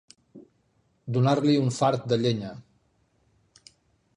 Donar-li 1.17 1.53
un 1.65 1.69
fart 1.75 2.07
de 2.13 2.19
llenya. 2.23 2.51